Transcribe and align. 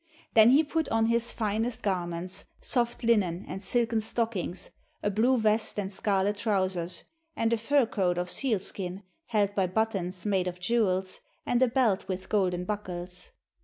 Then 0.33 0.49
he 0.49 0.63
put 0.63 0.89
on 0.89 1.05
his 1.05 1.31
finest 1.31 1.83
garments, 1.83 2.45
soft 2.59 3.03
linen, 3.03 3.45
and 3.47 3.61
silken 3.61 4.01
stockings, 4.01 4.71
a 5.03 5.11
blue 5.11 5.37
vest 5.37 5.77
and 5.77 5.91
scarlet 5.91 6.37
trousers, 6.37 7.03
and 7.35 7.53
a 7.53 7.57
fur 7.57 7.85
coat 7.85 8.17
of 8.17 8.27
sealskin, 8.31 9.03
held 9.27 9.53
by 9.53 9.67
buttons 9.67 10.25
made 10.25 10.47
of 10.47 10.59
jewels, 10.59 11.21
and 11.45 11.61
a 11.61 11.67
belt 11.67 12.07
with 12.07 12.29
golden 12.29 12.65
buckles. 12.65 13.29